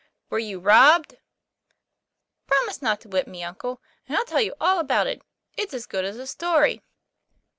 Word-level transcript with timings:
"Were 0.31 0.39
you 0.39 0.59
robbed?" 0.59 1.17
"Promise 2.47 2.81
not 2.81 3.01
to 3.01 3.07
whip 3.07 3.27
me, 3.27 3.43
uncle, 3.43 3.83
and 4.07 4.17
I'll 4.17 4.25
tell 4.25 4.41
you 4.41 4.55
all 4.59 4.79
about 4.79 5.05
it. 5.05 5.21
It's 5.55 5.75
as 5.75 5.85
good 5.85 6.05
as 6.05 6.17
a 6.17 6.25
story." 6.25 6.81